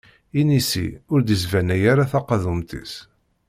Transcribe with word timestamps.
Inisi 0.39 0.85
ur 1.13 1.19
d-isbanay 1.21 1.83
ara 1.91 2.11
taqadumt-is. 2.11 2.93